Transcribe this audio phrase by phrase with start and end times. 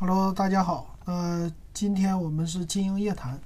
[0.00, 0.96] Hello，大家好。
[1.06, 3.36] 呃，今天我们是金鹰夜谈，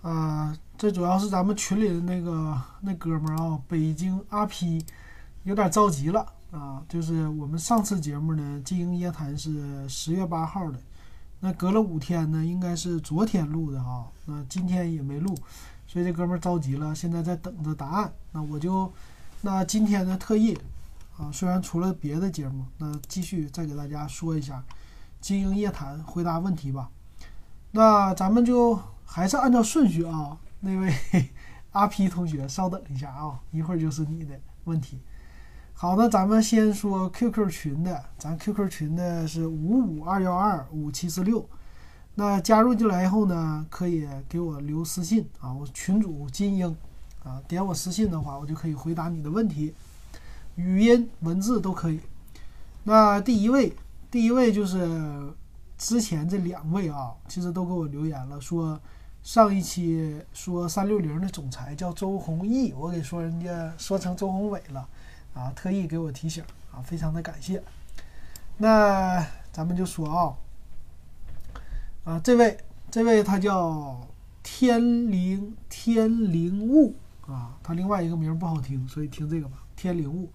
[0.00, 4.82] 啊，这主要是咱们群里的那个那哥们儿啊，北京阿 P，
[5.42, 6.82] 有点着急了啊。
[6.88, 10.78] 就是我们上次节目呢，金鹰夜谈是十月八号的，
[11.40, 14.06] 那隔了五天呢，应该是昨天录的啊。
[14.24, 15.36] 那今天也没录，
[15.86, 18.10] 所以这哥们儿着急了，现在在等着答案。
[18.32, 18.90] 那我就，
[19.42, 20.58] 那今天呢，特意
[21.18, 24.64] 啊，虽然除了别的节目，那继续再给大家说一下。
[25.22, 26.90] 金鹰夜谈回答问题吧，
[27.70, 28.76] 那咱们就
[29.06, 30.36] 还是按照顺序啊。
[30.58, 30.92] 那位
[31.70, 34.98] 阿 P 同学，稍等一下啊，一会儿就是你的问题。
[35.74, 41.48] 好的，咱们先说 QQ 群的，咱 QQ 群的是五五二幺二五七四六。
[42.16, 46.76] 那加入进来以后呢，可以给我留私信啊，我群主金英
[47.22, 49.72] 啊，点我私信的话，我就可以回答你的问题，
[50.56, 52.00] 语音、文字都可以。
[52.82, 53.72] 那第一位。
[54.12, 55.32] 第一位就是
[55.78, 58.78] 之前这两位啊，其实都给我留言了，说
[59.22, 64.86] 上一期说三六零的总裁叫周鸿祎，我给说人家说成周鸿伟了
[65.32, 67.62] 啊，特意给我提醒啊，非常的感谢。
[68.58, 70.36] 那咱们就说啊，
[72.04, 72.58] 啊这位
[72.90, 73.98] 这位他叫
[74.42, 76.94] 天灵天灵物
[77.26, 80.28] 啊，他另外一个名不好听，所以听这个吧，天灵物。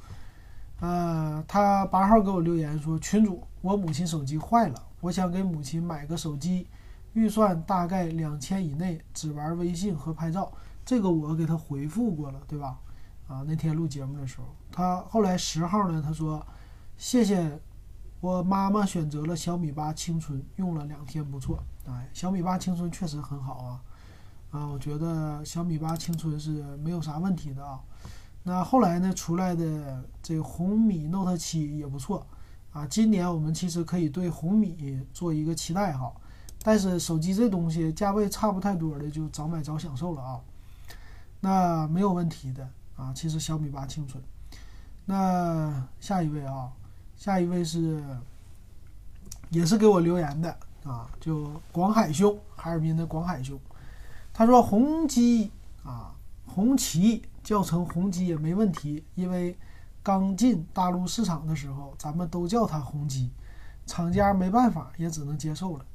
[0.79, 3.43] 呃，他八号给我留言说，群主。
[3.61, 6.67] 我母亲手机坏了，我想给母亲买个手机，
[7.13, 10.51] 预算大概两千以内，只玩微信和拍照。
[10.85, 12.79] 这个我给他回复过了，对吧？
[13.27, 16.45] 啊，那天录节目的时候，他后来十号呢，他说
[16.97, 17.59] 谢谢
[18.21, 21.61] 我妈妈选择了小米八青春，用了两天不错。
[21.87, 23.81] 哎，小米八青春确实很好啊，
[24.51, 27.81] 啊，我觉得小米八青春是没有啥问题的啊。
[28.47, 32.25] 那后来呢，出来的这红米 Note 七也不错。
[32.71, 36.13] 啊，今年我们其实可以对红米做一个期待哈，
[36.63, 40.39] 但是手机这东西价位差不太多的就早买早享受了啊，
[41.41, 42.65] 那没有问题的
[42.95, 43.11] 啊。
[43.13, 44.23] 其实小米八青春，
[45.03, 46.71] 那下一位啊，
[47.17, 48.01] 下一位是
[49.49, 53.59] 也是给我留言的啊，就广海兄，哈尔滨的广海兄，
[54.33, 55.51] 他说红基
[55.83, 56.15] 啊，
[56.45, 59.57] 红旗叫成红基也没问题，因为。
[60.03, 63.29] 刚进大陆市场的时候，咱们都叫它红基，
[63.85, 65.85] 厂家没办法，也只能接受了，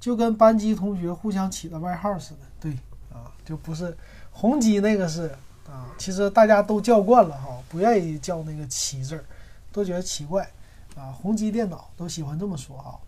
[0.00, 2.40] 就跟班级同学互相起的外号似的。
[2.58, 2.72] 对，
[3.12, 3.96] 啊，就不是
[4.32, 5.28] 红基那个是
[5.68, 9.24] 啊，其实大家都叫惯了哈，不愿意叫那个旗字儿，
[9.70, 10.50] 都觉得奇怪
[10.96, 11.12] 啊。
[11.12, 12.98] 红基电脑都喜欢这么说哈，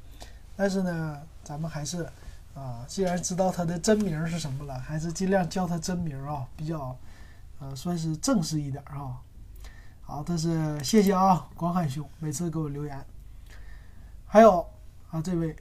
[0.54, 2.08] 但是呢，咱们还是
[2.54, 6.96] 啊，既然知道它的真名是什么了，还是尽量叫它真名啊，比较
[7.62, 9.20] 呃，算是正式一点啊。
[10.00, 13.06] 好，这是谢谢啊，广海兄每次给我留言。
[14.26, 14.66] 还有
[15.12, 15.54] 啊，这位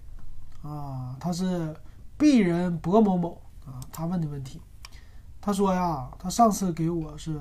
[0.64, 1.76] 啊，他是
[2.18, 4.60] 鄙人博某某啊，他问的问题，
[5.40, 7.40] 他说呀，他上次给我是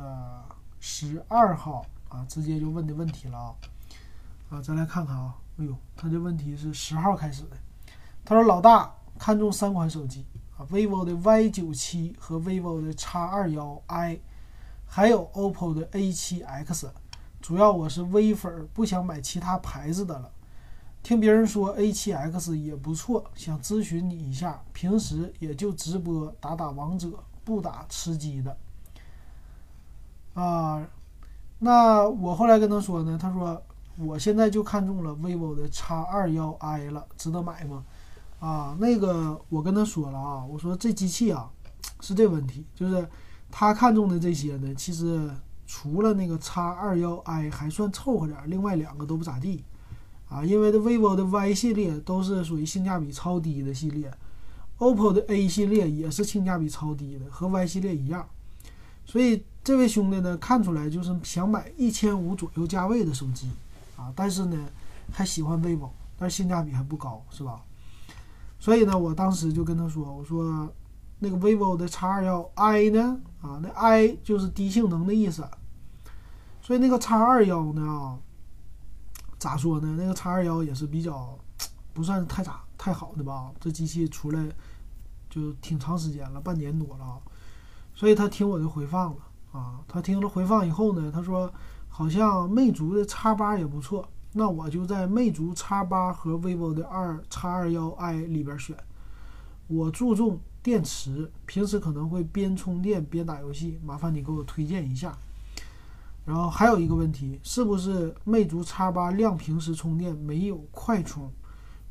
[0.78, 3.54] 十二号啊，直接就问的问题了啊。
[4.50, 7.56] 啊，咱来看看啊，哎呦，他这问题是十号开始的。
[8.27, 10.27] 他说老大看中三款手机
[10.59, 14.21] 啊，vivo 的 Y 九七和 vivo 的 X 二幺 i。
[14.93, 16.89] 还有 OPPO 的 A7X，
[17.41, 20.28] 主要我是微粉，不想买其他牌子的了。
[21.01, 24.61] 听别人说 A7X 也不错，想咨询你一下。
[24.73, 27.09] 平时也就直播打打王者，
[27.45, 28.56] 不打吃鸡的。
[30.34, 30.84] 啊，
[31.61, 33.62] 那我后来跟他说呢，他说
[33.97, 37.84] 我现在就看中了 vivo 的 X21i 了，值得买吗？
[38.41, 41.49] 啊，那个我跟他说了啊，我说这机器啊
[42.01, 43.09] 是这问题，就是。
[43.50, 45.31] 他看中的这些呢，其实
[45.66, 49.65] 除了那个 X 二幺 i 还算凑合点，另外两个都不咋地，
[50.28, 54.10] 啊，因为这 vivo 的 Y 系列都是属于性价比超低的系列
[54.78, 58.28] ，OPPO 的 A 系列也是性价比超低的，和 Y 系列一样，
[59.05, 63.49] 所以这位兄弟呢，看出来就是想买一千五左右价位的手机，
[63.97, 64.56] 啊，但是呢
[65.12, 67.60] 还喜欢 vivo，但是性价比还不高，是吧？
[68.59, 70.72] 所以呢，我当时就跟他说，我说。
[71.22, 73.21] 那个 vivo 的 X 二幺 i 呢？
[73.41, 75.48] 啊，那 i 就是低性能的意思。
[76.63, 77.83] 所以那个 X 二幺呢？
[77.83, 78.19] 啊，
[79.39, 79.97] 咋说呢？
[79.98, 81.39] 那个 X 二幺也是比较
[81.95, 83.51] 不算太咋太好的吧？
[83.59, 84.47] 这机器出来
[85.31, 87.19] 就挺长时间了，半年多了啊。
[87.95, 89.19] 所以他听我的回放了
[89.53, 91.53] 啊，他听了回放以后呢，他说
[91.89, 94.07] 好像魅族的 X 八也不错。
[94.33, 98.77] 那我就在魅族 X 八和 vivo 的二 X 二幺 i 里边选。
[99.66, 100.39] 我注重。
[100.62, 105.16] 电池平时可能会边充电边打游戏，麻烦你给我推荐一下。
[106.27, 111.30] 然后还有一个问题，是不是魅族 X 八亮屏时充电没有快充？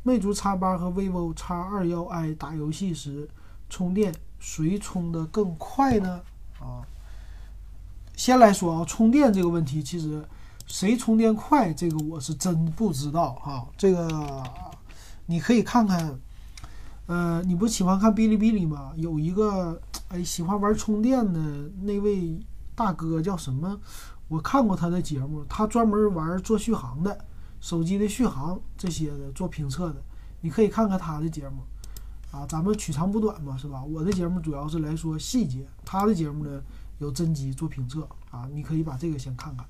[0.04, 3.28] 魅族 X 八和 vivo X 二幺 i 打游戏时
[3.70, 6.22] 充电谁充的更快呢？
[6.60, 6.86] 啊，
[8.16, 10.24] 先来说啊，充电这个问题，其实
[10.68, 13.68] 谁充电快，这个我是真不知道哈。
[13.76, 14.44] 这个
[15.26, 16.18] 你可以看看，
[17.10, 18.94] 呃，你不喜欢看哔哩哔哩吗？
[18.96, 21.40] 有一个哎喜欢玩充电的
[21.82, 22.40] 那位
[22.76, 23.80] 大哥叫什么？
[24.28, 27.26] 我看过他的节目，他专门玩做续航的。
[27.60, 29.96] 手机的续航这些的做评测的，
[30.42, 31.64] 你可以看看他的节目，
[32.30, 33.84] 啊，咱们取长补短嘛，是吧？
[33.84, 36.62] 我的节目主要是来说细节，他的节目呢
[37.00, 39.66] 有真机做评测，啊，你可以把这个先看看。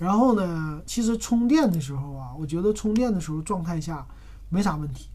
[0.00, 4.04] 然后呢，其实充电的时候啊，我觉得充电的时候状态下
[4.48, 5.08] 没啥问题，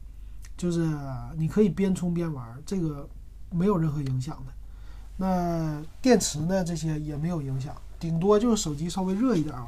[0.61, 0.95] 就是
[1.37, 3.09] 你可以边充边玩，这个
[3.49, 4.53] 没有任何影响的。
[5.17, 9.65] 那电池呢，这些也没有影响，顶多就是手机稍微热一点啊。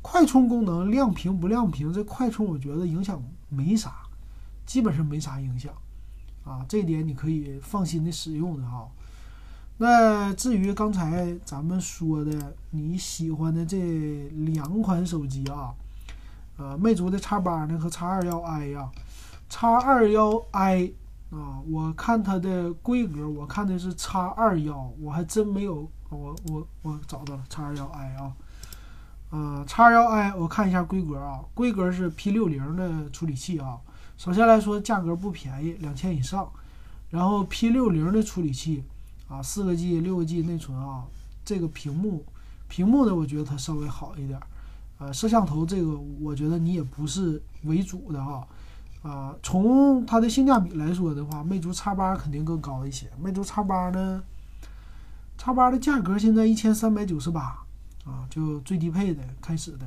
[0.00, 1.92] 快充功能亮屏不亮屏？
[1.92, 3.96] 这快充我觉得影响没啥，
[4.64, 5.72] 基本上没啥影响，
[6.44, 8.88] 啊，这点你可以放心的使用的哈。
[9.78, 15.74] 那至于刚才咱们说的你喜欢的这两款手机啊，
[16.58, 18.88] 呃，魅族的 X 八呢和 X 二幺 i 呀
[19.48, 20.92] ，X 二幺 i
[21.30, 28.32] 啊，我看它的规格，我看的是 X 二幺，我还真没有，我我我找到了 X 二幺 i 啊。
[29.30, 33.78] 呃，叉幺 i 我看一下规格啊，规格是 P 六零的处理器啊。
[34.16, 36.50] 首先来说，价格不便宜，两千以上。
[37.10, 38.82] 然后 P 六零的处理器
[39.28, 41.04] 啊，四个 G、六个 G 内存啊。
[41.44, 42.24] 这个屏幕，
[42.68, 44.40] 屏幕呢，我觉得它稍微好一点。
[44.98, 48.46] 呃，摄像头这个，我觉得你也不是为主的哈。
[49.08, 53.10] 啊，从它的性价比来说的话，魅族 X 八肯定更高一些。
[53.18, 54.22] 魅族 X 八呢
[55.38, 57.64] ，X 八的价格现在一千三百九十八。
[58.04, 59.86] 啊，就最低配的开始的，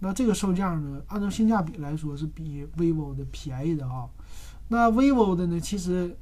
[0.00, 4.04] 那这个售价呢，按照性价比来说是比 vivo 的便宜的啊。
[4.66, 6.16] 那 vivo 的呢，其实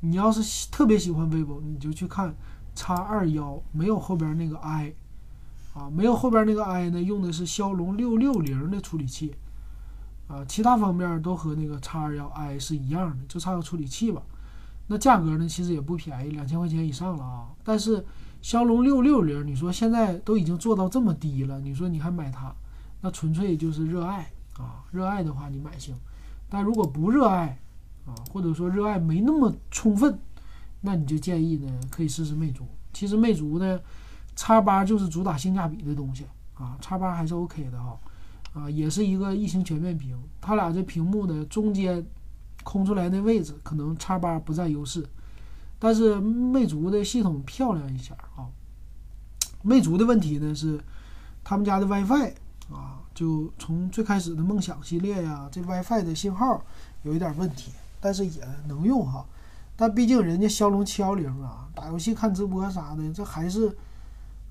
[0.00, 2.34] 你要是特别喜欢 vivo，你就去看
[2.74, 4.92] X 二幺，没有后边那个 i，
[5.74, 9.32] 啊，没有后边那个 i 呢，用的是骁龙六六零的处理器，
[10.30, 14.22] 啊，其他方面都和那个 X 二幺 i 是一样的，就差个处理器吧。
[14.86, 17.48] 那价格呢，其实也不便宜，两千块钱以上了啊。
[17.64, 18.04] 但是
[18.40, 22.54] 骁龙六六零，你说现在都已经做到这么低了，你说你还买它，
[23.00, 24.84] 那纯粹就是热爱啊！
[24.92, 25.96] 热爱的话你买行，
[26.48, 27.58] 但如果不热爱
[28.06, 30.18] 啊，或者说热爱没那么充分，
[30.80, 32.66] 那你就建议呢可以试试魅族。
[32.92, 33.80] 其实魅族呢
[34.36, 36.24] ，X 八就是主打性价比的东西
[36.54, 37.96] 啊，X 八还是 OK 的哈，
[38.52, 42.04] 啊，也是一个异形全面屏，它俩这屏幕的中间
[42.64, 45.06] 空出来的位置，可能 X 八不占优势。
[45.78, 48.48] 但是魅族的系统漂亮一下啊。
[49.62, 50.80] 魅族的问题呢是，
[51.44, 52.32] 他们家的 WiFi
[52.70, 56.64] 啊，就从最开始的梦想系列呀，这 WiFi 的信号
[57.02, 57.70] 有一点问题，
[58.00, 59.24] 但是也能用哈。
[59.76, 63.74] 但毕竟人家骁龙七幺零啊，打游戏、看直播啥的，这还是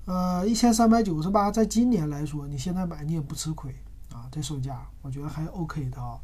[0.06, 3.72] 呃一千三百九十八，在今年来说，你现在买你也不吃亏
[4.12, 4.28] 啊。
[4.30, 6.20] 这售价我觉得还 OK 的啊。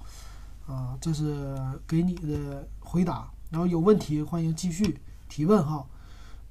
[0.67, 1.57] 啊，这是
[1.87, 3.31] 给你的回答。
[3.51, 5.87] 然后有问题欢迎继续提问哈。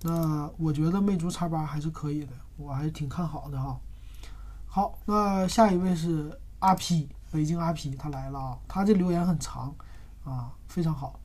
[0.02, 3.80] 那我觉得魅族 X 八还是可以的，我还是挺看好的哈。
[4.68, 9.74] 好，那下一位是阿 P，北京阿 P 他来了啊，他这留言很长
[10.24, 11.20] 啊，非常好。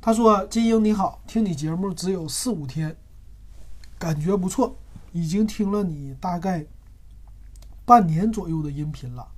[0.00, 2.94] 他说：“金英你好，听你节目只有四五天，
[3.98, 4.76] 感觉不错，
[5.12, 6.66] 已经听了你大概
[7.84, 9.28] 半年左右的音频了。”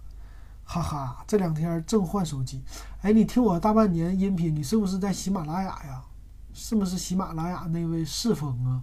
[0.69, 2.61] 哈哈，这两天正换手机，
[3.01, 6.03] 哎，你听我大半年音频，你是不是在喜马拉雅呀？
[6.53, 8.83] 是不是喜马拉雅那位世峰啊？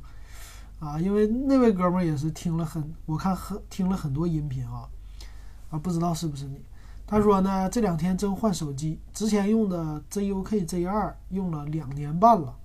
[0.79, 4.88] 啊，因为那位哥们也是听了很，我看很听了很多音频啊，
[5.72, 6.63] 啊，不知道是不是你？
[7.05, 12.55] 他说呢，这两天正换手机，之前用的 ZUK Z2 用了两年半了，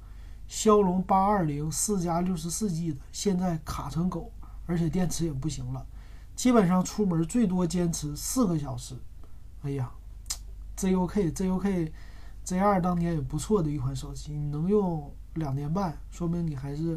[0.47, 4.31] 骁龙八二零四加六十四 G 的，现在卡成狗，
[4.67, 5.85] 而且电池也不行了，
[6.38, 8.95] 基本上出门最多坚持四个小时。
[9.62, 9.90] 哎呀
[10.76, 11.90] ，ZUK ZUK
[12.47, 16.97] Z2 当年也不错的一款手机，你能用两年半，说明你还是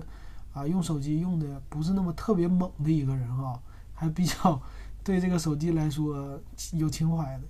[0.53, 3.59] 啊用手机用的不是那么特别猛的一个人啊，
[3.95, 4.61] 还比较
[5.03, 6.39] 对这个手机来说
[6.73, 7.43] 有情怀的。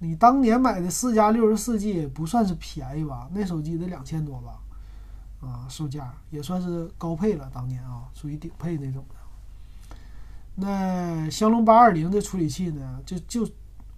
[0.00, 3.30] 你当年买的四加六十四 G 不算是便宜吧？
[3.32, 4.58] 那手机得两千多吧？
[5.40, 9.06] 啊，售价也算是高配了，当年啊属于顶配那种。
[10.60, 13.48] 那骁龙八二零的处理器呢，就就。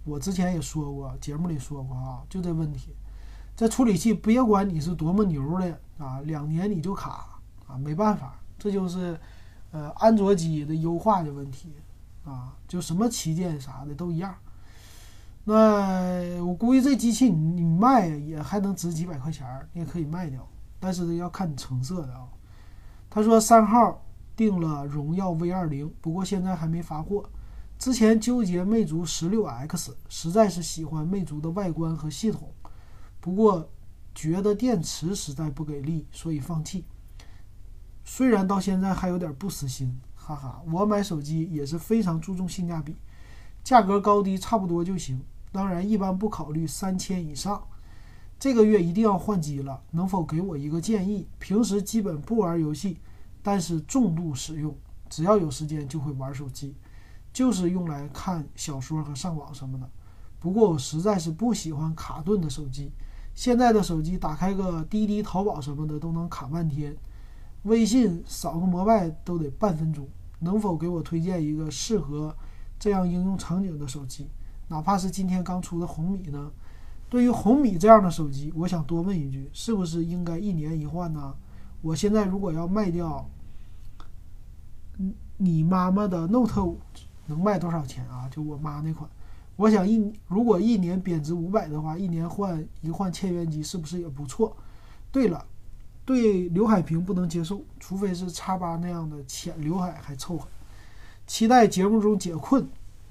[0.03, 2.89] 我之前也说过，节目里说过啊，就这问题，
[3.55, 9.15] 这处理器别管你是多么牛的啊，两年你就卡啊，没办法，这就是
[9.69, 11.75] 呃安卓机的优化的问题
[12.25, 14.33] 啊，就什么旗舰啥的都一样。
[15.43, 20.47] 那我估计这机器你你卖也还能值几百块钱，你也可以卖掉，
[20.79, 22.27] 但是要看你成色的啊。
[23.07, 24.03] 他说三号
[24.41, 27.29] 定了荣耀 V 二零，不过现在还没发货。
[27.77, 32.51] 之前纠结魅族十六 X，实在是喜欢魅族的外观和系统，
[33.19, 33.69] 不过
[34.15, 36.85] 觉得电池实在不给力，所以放弃。
[38.03, 42.95] 虽然到现在还有点不死心，哈哈，我买手机也是非常注重性价比，
[43.63, 45.21] 价格高低差不多就行。
[45.51, 47.63] 当然，一般不考虑三千以上。
[48.39, 51.27] 这个月一定要换机了，能否给我一个建议？
[51.37, 52.97] 平时基本不玩游戏，
[53.41, 54.75] 但是重度使用，
[55.09, 56.75] 只要有时间就会玩手机，
[57.33, 59.89] 就是用来看小说和上网什么的。
[60.39, 62.91] 不过我实在是不喜欢卡顿的手机，
[63.33, 66.95] 现在的手机打开个滴滴、淘宝什么的都能卡半天，
[67.63, 70.07] 微信扫个膜拜都得半分钟。
[70.39, 72.35] 能否给我推荐一个适合
[72.79, 74.27] 这样应用场景的手机？
[74.67, 76.51] 哪怕是今天刚出的红米呢？
[77.09, 81.35] 对于红米这样的手机，我想多问一句，是不是应该一年一换呢？
[81.81, 83.29] 我现在如果要卖掉，
[85.37, 86.79] 你妈妈的 Note 五
[87.25, 88.29] 能卖多少钱啊？
[88.29, 89.09] 就我妈那款，
[89.55, 94.55] 我想一如果一年贬值五百的话，一年换一换千元机是不是也不错？
[95.11, 95.45] 对了，
[96.05, 100.47] 对刘海屏不能接受，除非是叉八那样的浅刘海还凑合。
[101.25, 102.67] 期待节目中解困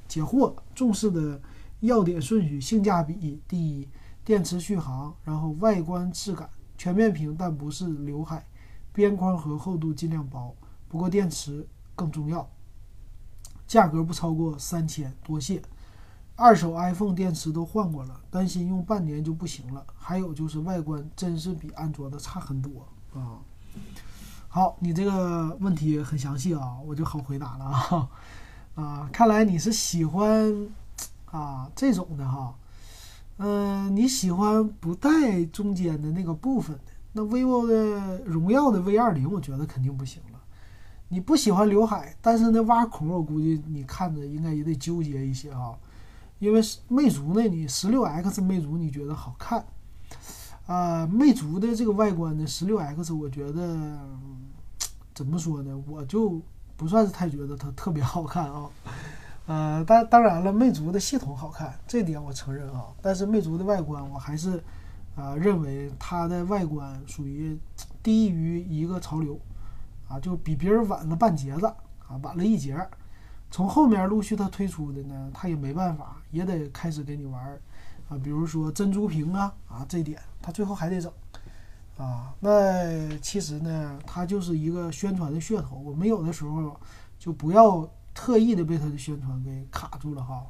[0.06, 1.40] 解惑，重视的。
[1.80, 3.88] 要点顺序：性价比第一，
[4.22, 6.46] 电池续航，然后外观质感，
[6.76, 8.44] 全面屏但不是刘海，
[8.92, 10.54] 边框和厚度尽量薄，
[10.88, 12.49] 不过电池更重要。
[13.66, 15.62] 价格不超过三千，多谢。
[16.37, 19.85] 二手 iPhone 电池都换过了，担心用半年就不行了。
[19.97, 23.38] 还有就是外观真是比安卓的差很多啊。
[24.49, 28.09] 好，你这个问题很详细啊，我就好回答了啊。
[28.75, 30.68] 啊，看来你是喜欢。
[31.30, 32.52] 啊，这种的哈，
[33.37, 36.76] 嗯，你喜欢不带中间的那个部分？
[37.12, 40.38] 那 vivo 的荣耀的 V 二零，我觉得肯定不行了。
[41.08, 45.74] 你不喜欢刘海，但是那挖孔，我估计你看着应该也得纠结一些啊。
[46.38, 49.64] 因为魅族呢，你十六 X 魅族你觉得好看
[50.66, 51.06] 啊？
[51.06, 53.98] 魅族的这个外观呢，十六 X 我觉得
[55.12, 55.76] 怎么说呢？
[55.86, 56.40] 我就
[56.76, 58.70] 不算是太觉得它特别好看啊。
[59.46, 62.86] 呃，当当然了，魅族的系统好看，这点我承认啊。
[63.02, 64.62] 但是魅族的外观，我还是，
[65.20, 67.58] 啊，认为它的外观属于
[68.02, 69.38] 低于一个潮流，
[70.08, 72.74] 啊，就比别人晚了半截子，啊，晚了一截。
[73.50, 77.42] 从后面陆续它推出的呢，它也没办法，也得开始给你玩，
[78.08, 81.12] 啊，比如说珍珠屏啊，啊，这点它最后还得整，
[81.98, 85.76] 啊，那其实呢，它就是一个宣传的噱头。
[85.76, 86.80] 我们有的时候
[87.18, 87.88] 就不要。
[88.12, 90.44] 特意的被它的宣传给卡住了哈。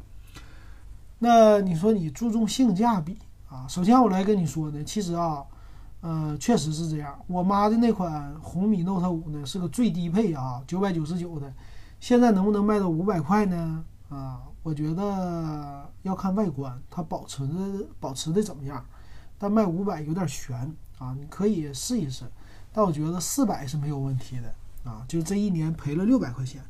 [1.18, 3.18] 那你说你注重性价比
[3.50, 3.68] 啊？
[3.68, 5.44] 首先我来跟你说呢，其实啊，
[6.00, 7.18] 呃，确实是这样。
[7.26, 11.52] 我妈的那款红米 Note 五呢是个最低配啊，九百九十九的，
[12.00, 13.84] 现在能不能卖到五百块呢？
[14.08, 18.82] 啊，我觉得要看外观，它保存的保持的怎么样。
[19.36, 20.56] 但卖五百有点悬
[20.98, 22.24] 啊，你可以试一试。
[22.72, 26.62] 但我觉得四百是没有问题的啊，就这一年赔了六百块钱。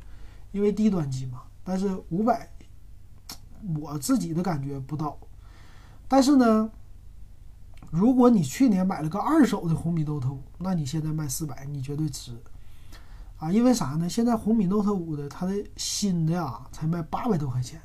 [0.51, 2.49] 因为低端机嘛，但是五百，
[3.79, 5.17] 我自己的感觉不到。
[6.11, 6.69] 但是呢，
[7.89, 12.33] 如果你去年买了个二手的红米 Note 五，那你现在卖四百，你绝对值
[13.37, 13.49] 啊！
[13.49, 14.09] 因为啥呢？
[14.09, 17.79] 现在红米 Note 五的它的新的呀，才卖八百多块钱，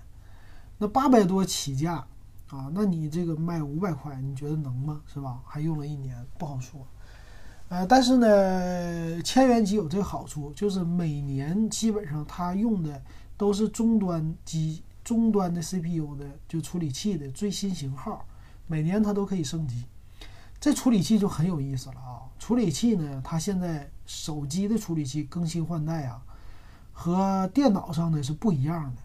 [0.77, 2.05] 那八百多起价
[2.49, 5.01] 啊，那你这个卖五百块，你觉得能吗？
[5.07, 5.39] 是吧？
[5.47, 6.85] 还用了一年，不好说。
[7.69, 13.01] 呃，但是呢，千元机有这个好处，就是每年基本上它用的
[13.37, 18.27] 都是终端机、终端的 CPU 的就处理器的最新型号，
[18.67, 19.85] 每年它都可以升级。
[20.59, 22.27] 这处理器就很有意思了啊！
[22.41, 26.21] 处理器呢，它现在手机的处理器更新换代啊，
[26.93, 29.03] 和电脑上的是不一样的。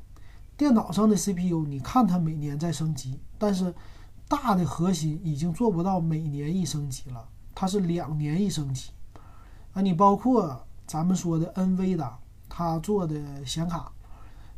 [0.58, 3.72] 电脑上的 CPU，你看它每年在升级，但是
[4.27, 7.29] 大的核心已经做不到每年一升级了。
[7.53, 8.89] 它是两年一升级，
[9.74, 12.17] 啊，你包括咱们说的 NV 的，
[12.50, 13.91] 它做的显卡，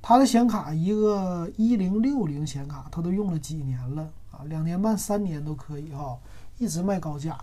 [0.06, 6.20] 它的显卡一个一零六零显卡，它都用了几年了啊，两年半三年都可以哈，
[6.58, 7.42] 一直卖高价，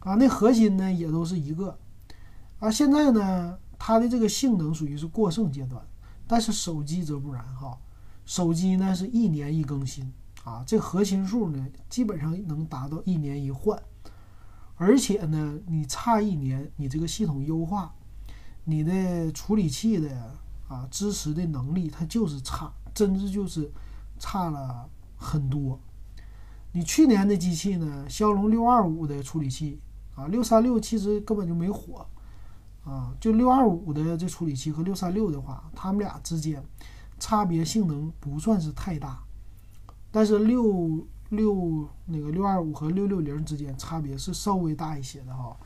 [0.00, 1.78] 啊，那核心呢也都是一个，
[2.58, 5.80] 啊，现在呢它的这个性能属于是过剩阶段，
[6.26, 7.78] 但是手机则不然哈，
[8.26, 13.80] 手机呢是一年一更新啊，这核心数呢基本上能达到一年一换。
[14.74, 17.94] 而且呢，你差一年，你这个系统优化，
[18.64, 20.08] 你的处理器的
[20.68, 23.70] 啊支持的能力，它就是差，真的就是
[24.18, 25.80] 差了很多。
[26.72, 29.80] 你去年的机器呢，骁龙六二五的处理器
[30.14, 32.06] 啊，六三六其实根本就没火
[32.84, 36.62] 啊，就六二五的这处理器和六三六的话，它们俩之间
[37.18, 39.18] 差别性能不算是太大，
[40.10, 45.56] 但是六六那个六二五和六六零之间差别是稍微大一些的哈。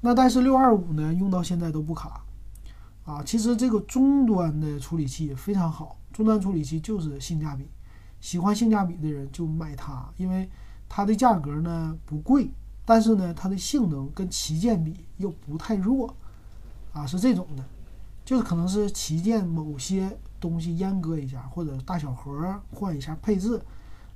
[0.00, 2.24] 那但是六二五呢，用到现在都不卡
[3.04, 3.22] 啊。
[3.24, 7.68] 其实这个终端的处理器也非常好，终端处理器就是性价比。
[8.20, 10.48] 喜欢性价比的人就买它，因为
[10.88, 12.48] 它的价格呢不贵，
[12.84, 16.14] 但是呢它的性能跟旗舰比又不太弱，
[16.92, 17.64] 啊是这种的，
[18.24, 23.60] 就是可能是旗舰某些东西阉割一下，或者大小核换一下配置，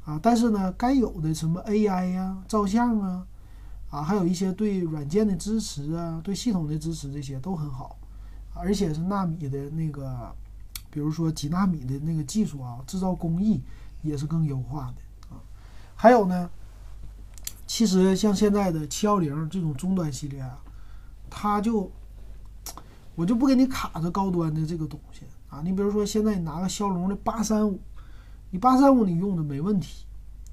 [0.04, 3.26] 啊但是呢该有的什么 AI 呀、照相啊，
[3.90, 7.98] 啊还有一些对软件的支持啊、对系统的支持这些都很好，
[8.56, 10.34] 而且是纳米的那个，
[10.90, 13.60] 比如说几纳米的那个技术啊，制造工艺。
[14.02, 15.42] 也是更优化的啊，
[15.96, 16.48] 还有呢，
[17.66, 20.60] 其实像现在的七幺零这种终端系列啊，
[21.28, 21.90] 它就
[23.16, 25.60] 我就不给你卡着高端的这个东西啊。
[25.64, 27.80] 你比如说现在你拿个骁龙的八三五，
[28.50, 30.04] 你八三五你用的没问题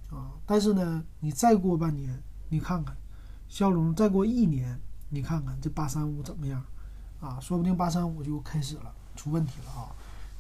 [0.10, 2.98] 啊，但是呢，你再过半年，你看看
[3.48, 4.80] 骁龙再过一年，
[5.10, 6.64] 你看看这八三五怎么样
[7.24, 7.39] 啊？
[7.39, 9.89] 说不定八三五就开始了出问题了啊，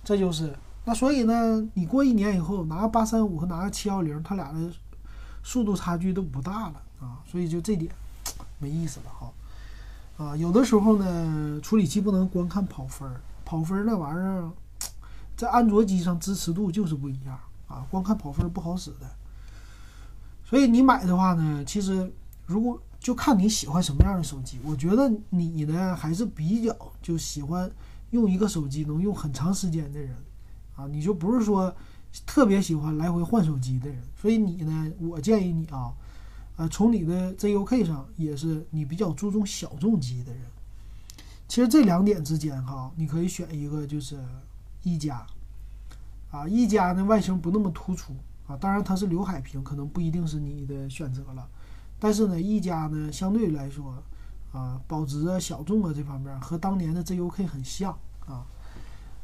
[0.03, 0.53] 这就是。
[0.85, 4.69] 那所以呢，你过一年以后拿个八三五和拿个七幺零，它俩的
[5.41, 7.89] 速度差距都不大了啊，所以就这点
[8.59, 9.31] 没意思了哈。
[10.25, 14.51] 啊，有的时候呢，处理器不能光看跑分儿，跑分儿那玩意儿
[15.37, 19.09] 在安卓机上支持度就是不一样啊，光看跑分儿不好使的。
[20.43, 22.11] 所以你买的话呢，其实
[22.45, 27.69] 如果就看你喜欢什么样的手机，我觉得你呢还是比较就喜欢
[28.11, 30.15] 用一个手机能用很长时间的人。
[30.75, 31.71] 啊，你就不是说
[32.25, 35.93] 特别喜欢来回换手机的人，所以你呢，我建议你啊，
[36.55, 40.41] 呃，从你的 ZUK 上也是你比较注重小众机的人。
[41.47, 44.17] 其实这两点之间哈，你可以选一个就是
[44.81, 45.23] 一加，
[46.31, 48.13] 啊，一加呢外形不那么突出。
[48.47, 51.47] 啊，当然它是刘海屏，可能不一定是你的选择了，
[52.03, 53.95] 但是呢，一加呢相对来说
[54.51, 58.43] 啊，保值啊、小众啊这方面和当年的 ZUK 很像啊。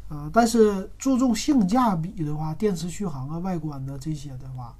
[0.07, 4.73] 啊，但是注重性价比的话，电池续航啊、外观的这些的话，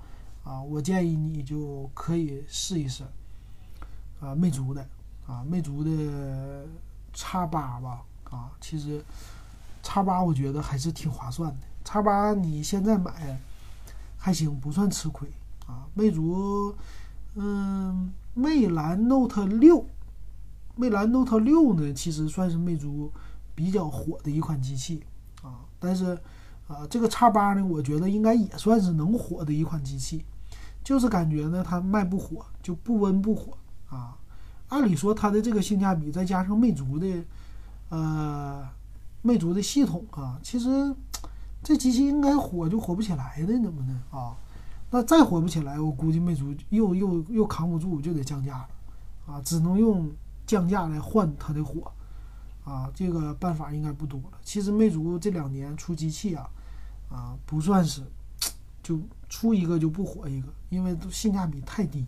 [0.46, 3.04] 啊，我建议你就可以试一试，
[4.22, 4.88] 啊，魅族的，
[5.28, 6.66] 啊，魅族的
[7.14, 9.04] 叉八吧，啊，其实
[9.84, 13.38] 叉八我觉得还是挺划算的，叉八你现在买
[14.18, 15.30] 还行，不算吃亏，
[15.68, 16.74] 啊，魅族，
[17.42, 19.86] 嗯，魅蓝 Note 六，
[20.76, 23.10] 魅蓝 Note 六呢，其实算是魅族
[23.56, 25.06] 比较火的一款机器。
[25.42, 26.20] 啊，但是，
[26.68, 30.26] 啊，这个叉八呢，我觉得应该也算是能火的一款机器，
[30.84, 33.58] 就是感觉呢，它卖不火，就不温不火
[33.90, 34.18] 啊。
[34.68, 37.24] 按理说它的这个性价比，再加上魅族的，
[37.88, 38.68] 呃，
[39.22, 40.94] 魅族的系统啊，其实
[41.64, 44.02] 这机器应该火就火不起来的，怎么呢？
[44.12, 44.36] 啊，
[44.92, 48.70] 那再火不起来，我估计魅族又又又扛不住，就得降价了，
[49.34, 50.10] 啊，只能用
[50.46, 51.92] 降价来换它的火。
[52.66, 54.38] 啊，这个办法应该不多了。
[54.44, 56.48] 其实魅族这两年出机器啊，
[57.10, 58.04] 啊不算是，
[58.84, 62.06] 就出一个就不火一个，因为都性价比太低。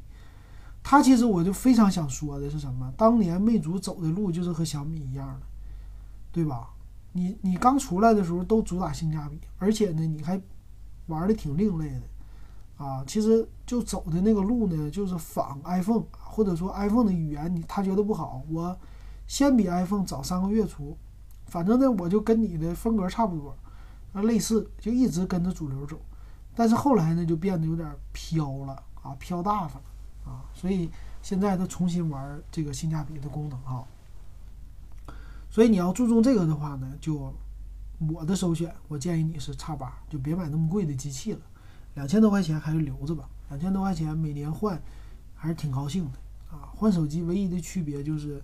[0.84, 2.94] 它其实我就非常想说的是什么？
[2.96, 5.42] 当年魅族走的路就是和小米一样的，
[6.32, 6.70] 对吧？
[7.14, 10.40] 你你刚出来的时候都主打性价比，而且呢你还
[11.08, 12.02] 玩的挺另类的，
[12.82, 18.76] 啊，其实就走的那个路呢，就是仿 iPhone，或者说 iPhone 的语言，你他觉得不好，我。
[19.28, 20.98] 先比 iPhone 早三个月出，
[21.46, 23.56] 反正呢，我就跟你的风格差不多，
[24.12, 25.98] 啊，类似，就一直跟着主流走。
[26.54, 29.86] 但是后来呢，就变得有点飘了啊，飘大发了
[30.26, 30.90] 啊，所以
[31.22, 33.86] 现在他重新玩这个性价比的功能啊。
[35.50, 37.34] 所以你要注重这个的话呢，就
[38.14, 41.40] 我的首选，我建议你是叉八，就别买那么贵的机器了，
[41.96, 44.82] 两千多块钱还是留着吧，两千多块钱每年换
[45.36, 46.18] 还是挺高兴的
[46.50, 46.70] 啊。
[46.76, 48.42] 换手机唯一的区别就是。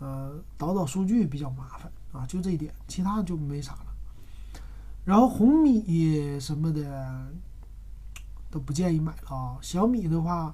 [0.00, 3.86] 呃，导导数据比较麻烦啊，就这一点，其他就没啥了。
[5.04, 7.32] 然后红米什么的
[8.50, 9.56] 都不建议买了啊。
[9.62, 10.52] 小米的话，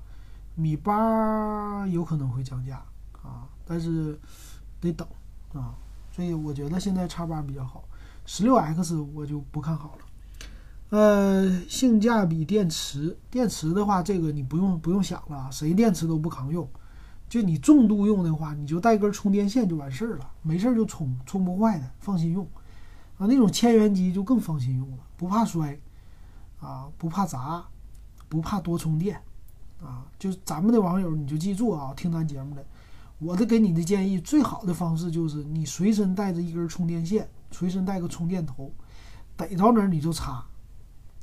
[0.54, 2.84] 米八有可能会降价
[3.22, 4.20] 啊，但是
[4.78, 5.08] 得等
[5.54, 5.74] 啊。
[6.12, 7.82] 所以我觉得现在叉八比较好，
[8.26, 10.04] 十六 X 我就不看好了。
[10.90, 16.68] 呃，性价比电池，电池的话，这个你不用不用想了，谁电池都不抗用。
[17.28, 22.44] 就你重度用的话，你就带根充电线就完事儿了，没事儿就充，充不坏的，放心用。
[23.18, 25.78] 啊，那种千元机就更放心用了，不怕摔，
[26.58, 27.64] 啊，不怕砸，
[28.28, 29.16] 不怕多充电
[29.80, 30.04] 啊。
[30.18, 32.66] 就咱们的网友，你就记住啊，听咱节目的，
[33.20, 38.72] 我的给你的建议，最好的方式就是你随身带着一根充电线，随身带个充电头，
[39.36, 40.44] 逮到哪儿你就插。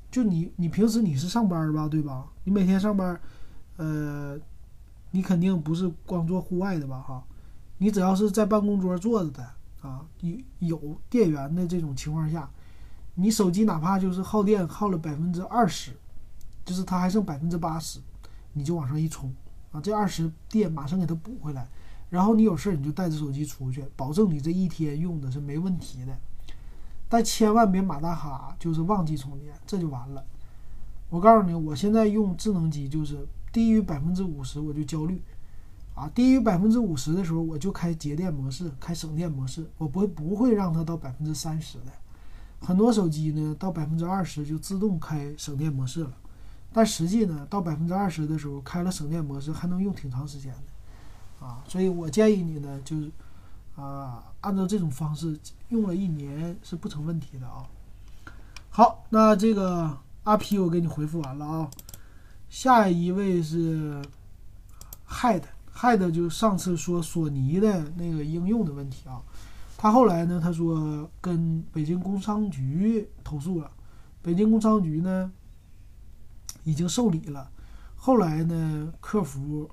[0.10, 2.26] 就你，你平时你是上班吧，对吧？
[2.44, 3.20] 你每天上班，
[3.76, 4.40] 呃，
[5.12, 7.24] 你肯定不是光做户外的吧，哈？
[7.78, 9.44] 你只要是在办公桌坐着的
[9.82, 12.50] 啊，有有电源的这种情况下，
[13.16, 15.92] 你手机哪怕就是耗电耗了百分之二十，
[16.66, 18.00] 就是它还剩百分之八十，
[18.54, 19.32] 你就往上一充
[19.72, 21.68] 啊，这二十电马上给它补回来，
[22.10, 26.18] 然后你有事儿你就带着手机出去，保证你这一天用的是没问题的。
[27.10, 30.24] 但千万别马大哈，就是忘记充电，这就完了。
[31.10, 35.22] 我告诉你，我现在用智能机，就是低于百分之五十我就焦虑，
[35.96, 41.92] 啊，低于百分之五十的时候我就开节电模式，开省电模式，我不会不会让它到百分之三十的。
[42.60, 46.14] 很多手机呢，到百分之二十就自动开省电模式了，
[46.74, 53.10] 但实际呢，到百分之二十的时候开了省电模式还能用挺长时间的，啊，所以我建议你呢，就是。
[53.78, 57.64] 啊，按照这种方式用了一年是不成问题的啊。
[58.70, 61.70] 好，那这个阿皮我给你回复完了啊。
[62.50, 64.02] 下一位是
[65.08, 69.22] Head，Head 就上次说索尼的那个应用的问题啊。
[69.78, 73.70] 他后来呢，他说跟北京工商局投诉了，
[74.24, 75.32] 北京工商局呢
[76.64, 77.48] 已经受理了。
[77.96, 79.70] 后来呢，客服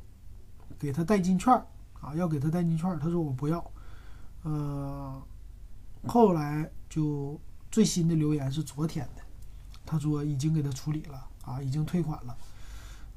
[0.79, 1.67] 给他代金券儿
[2.03, 3.65] 啊，要给他代金券儿，他说我不要。
[4.45, 5.23] 呃，
[6.07, 9.23] 后来就最新的留言是昨天的，
[9.87, 12.37] 他说已经给他处理了啊，已经退款了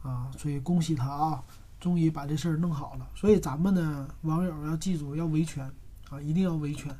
[0.01, 1.43] 啊，所以恭喜他啊，
[1.81, 3.05] 终于把这事儿弄好了。
[3.13, 5.69] 所以咱们呢，网友要记住要维权
[6.09, 6.95] 啊，一定要维权，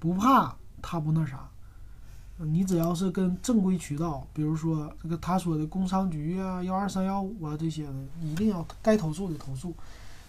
[0.00, 1.46] 不怕他不那啥，
[2.38, 9.74] 你只要是跟正规渠道，比如说这个他说的工商局啊、幺二三幺五啊这些的，一定要该投诉的投诉。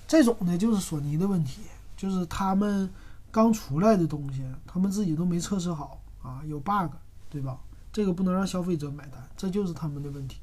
[0.06, 1.62] 这种呢就是索尼的问题，
[1.96, 2.92] 就是他们。
[3.32, 6.92] 刚出来的东西，他们自己都没测试好啊，有 bug，
[7.30, 7.60] 对吧？
[7.92, 10.38] 这个不能让消费者买单，这就是他们的问题。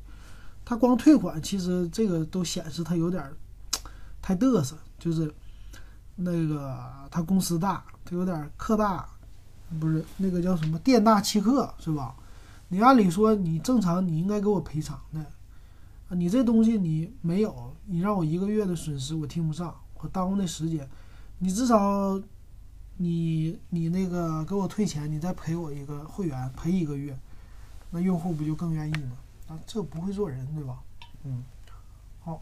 [0.64, 3.32] 他光退款，其实这个都显示他有点
[4.20, 5.32] 太嘚瑟，就是
[6.16, 6.78] 那个
[7.10, 9.08] 他公司大，他有点客大，
[9.78, 12.14] 不是那个叫什么店大欺客，是吧？
[12.68, 15.24] 你按理说你正常你应该给我赔偿的，
[16.16, 20.88] 你这东西你没有，你让我一个月的损失我听不上，我耽误那时间，
[21.38, 22.20] 你至少。
[22.96, 27.18] 你你那个给我退钱，你再赔我一个会员，赔一个月，
[27.90, 29.12] 那用户不就更愿意吗？
[29.48, 30.78] 啊，这不会做人，对吧？
[31.24, 31.42] 嗯，
[32.22, 32.40] 好，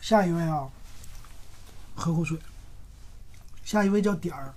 [0.00, 0.68] 下一位啊，
[1.94, 2.38] 喝口水。
[3.64, 4.52] 下一位叫点儿，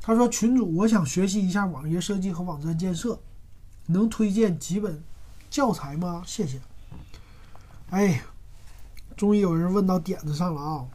[0.00, 3.20] 他说群主，我想学习一下网页设计和网站建设，
[3.86, 5.04] 能推荐几本
[5.50, 6.22] 教材吗？
[6.26, 6.60] 谢谢。
[7.90, 8.22] 哎，
[9.16, 10.88] 终于有人问到点子上了啊！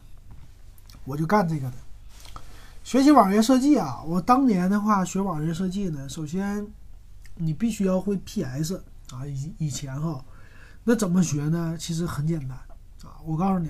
[1.04, 1.76] 我就干这个的，
[2.84, 4.02] 学习网页设计啊！
[4.06, 6.64] 我当年的话学网页设计呢，首先
[7.34, 10.24] 你必须要会 PS 啊，以以前哈，
[10.84, 11.76] 那怎么学呢？
[11.76, 12.56] 其实很简单
[13.02, 13.18] 啊！
[13.24, 13.68] 我告诉你，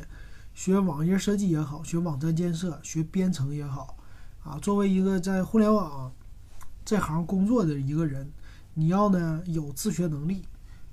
[0.52, 3.96] 学网页设计也好，学网站建设、学编程也好
[4.44, 6.12] 啊，作为一个在互联网
[6.84, 8.30] 这行工作的一个人，
[8.74, 10.44] 你要呢有自学能力，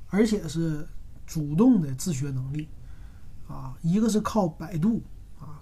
[0.07, 0.87] 而且是
[1.27, 2.69] 主动的自学能力
[3.49, 3.75] 啊！
[3.81, 5.01] 一个是靠百度。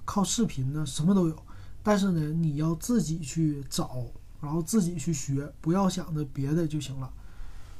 [0.07, 1.35] 靠视频呢，什么都有，
[1.83, 4.05] 但是呢，你要自己去找，
[4.41, 7.11] 然后自己去学，不要想着别的就行了。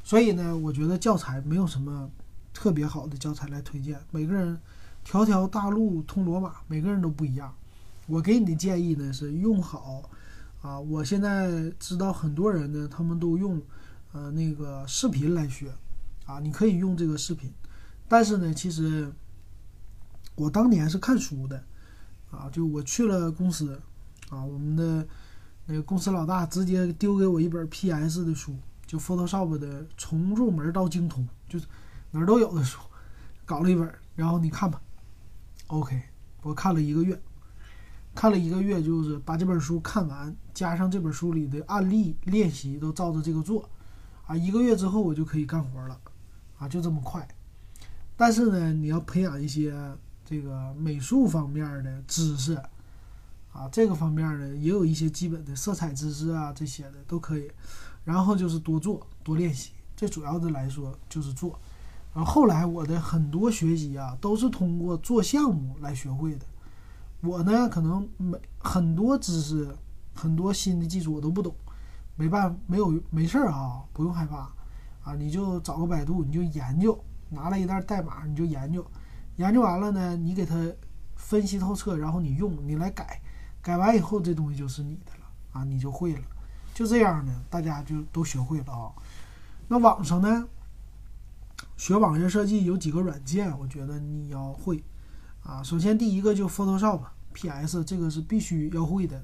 [0.04, 2.12] 所以呢，我觉得教材没有什么
[2.54, 3.98] 特别好的教材来推荐。
[4.12, 4.60] 每个人
[5.06, 7.56] 条条大路通罗马，每个人都不一样。
[8.08, 10.10] 我给你的建议呢是用好
[10.62, 13.62] 啊，我现在知道很多人呢，他们都用
[14.12, 15.72] 呃那个视频来学
[16.26, 17.50] 啊，你可以用这个视频，
[18.10, 19.10] 但是呢，其实
[20.36, 21.64] 我当年是看书的。
[22.30, 23.82] 啊，就我去了公司，
[24.30, 25.08] 啊，我们的
[25.66, 28.54] 那个公司老大直接丢给我一本 PS 的书，
[28.86, 31.66] 就 Photoshop 的从入门到精通，就是
[32.12, 32.80] 哪儿都有的书，
[33.46, 34.82] 搞了一本，然后你看吧。
[35.68, 36.02] OK，
[36.42, 37.18] 我看了一个月，
[38.14, 43.70] 看了一个月，就是把这本书看完，加上这本书里的案例练习都照着这个做，
[44.26, 45.98] 啊，一个月之后我就可以干活了，
[46.58, 47.26] 啊，就这么快。
[48.18, 49.74] 但是呢，你要培养一些。
[50.30, 52.54] 这个美术方面的知识
[53.54, 57.50] 啊，这个方面呢也有一些基本的色彩知识啊，这些的都可以。
[58.04, 61.58] 然后就是多做多练习，最主要的来说就是做。
[62.14, 66.46] 然后后来我的很多学习啊，都是通过做项目来学会的。
[67.22, 69.74] 我呢，可能没很多知识，
[70.14, 71.56] 很多新的技术我都不懂，
[72.16, 74.50] 没办没有没事儿啊，不用害怕
[75.04, 76.98] 啊，你就找个百度，你就研究，
[77.30, 78.86] 拿来一袋代码，你就研究，
[79.38, 80.56] 研究完了呢，你给它
[81.16, 83.22] 分析透彻，然后你用，你来改，
[83.62, 86.22] 改完以后这东西就是你的了啊，你就会了，
[86.74, 88.92] 就这样呢，大家就都学会了啊。
[89.68, 90.48] 那网上呢，
[91.76, 94.84] 学网页设计有几个软件，我觉得你要会
[95.44, 95.62] 啊。
[95.62, 97.02] 首先第一个就 Photoshop
[97.34, 99.24] PS，这个是必须要会的。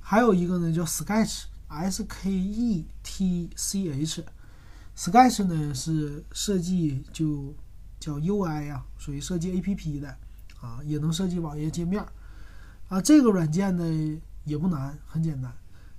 [0.00, 7.54] 还有一个呢叫 Sketch，S K E T C H，Sketch 呢是设计就
[8.04, 10.08] 叫 UI 呀，属于设计 APP 的
[10.60, 12.04] 啊，也能设计网页界面
[12.88, 13.00] 啊。
[13.00, 15.50] 这个软件呢也不难，很简单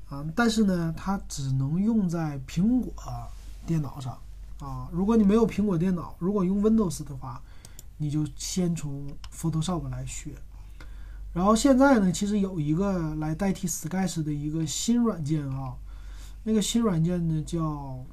[0.09, 2.93] 啊，但是呢它只能用在苹果。
[3.65, 4.15] 电脑上
[4.59, 7.41] 啊，如果你没有苹果电脑，如果用 Windows 的话，
[7.97, 10.35] 你就先从 Photoshop 来学。
[11.33, 15.75] 然后现在呢，其实有一个来代替 Sketch 的一个新软件啊，
[16.43, 18.05] 那个新软件呢叫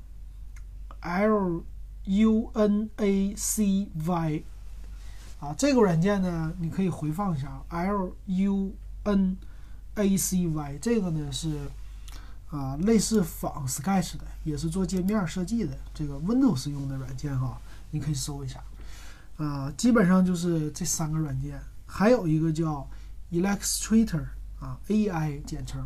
[1.00, 1.62] L
[2.04, 4.42] U N A C Y
[5.40, 8.72] 啊，这个软件呢你可以回放一下 L U
[9.04, 9.36] N
[9.94, 11.56] A C Y，这个呢是。
[12.52, 17.58] 啊，类似仿 Sketch 的，也是做界面设计的，这个 Windows 用的软件哈，
[17.90, 18.62] 你可以搜一下。
[19.38, 22.86] 啊，基本上就是这三个软件，还有一个叫
[23.30, 24.26] Illustrator
[24.60, 25.82] 啊，AI 简称，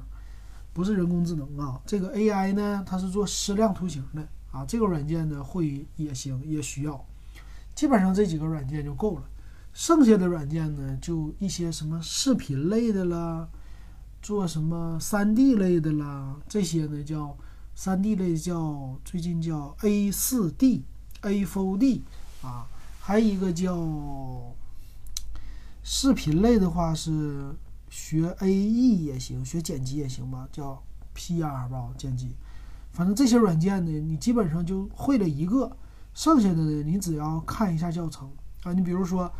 [0.72, 1.80] 不是人工智能啊。
[1.86, 4.64] 这个 AI 呢，它是做矢量图形的啊。
[4.66, 7.04] 这个软件呢，会也行，也需要。
[7.74, 9.24] 基本上这几个软件就够了，
[9.72, 13.48] 剩下的软件呢，就一些什么视频类的啦。
[14.22, 16.34] 做什么三 D 类的啦？
[16.48, 17.36] 这些呢叫
[17.76, 20.82] 三 D 类，叫最近叫 A 四 D、
[21.20, 22.02] A four D
[22.42, 22.66] 啊，
[22.98, 23.76] 还有一个叫
[25.84, 27.54] 视频类的话是
[27.88, 30.82] 学 AE 也行，学剪辑也行吧，叫
[31.14, 32.34] PR 吧剪辑。
[32.96, 35.76] 反正这些软件呢，你基本上就会了一个，
[36.14, 38.26] 剩下的呢你只要看一下教程
[38.62, 38.72] 啊。
[38.72, 39.30] 你比如说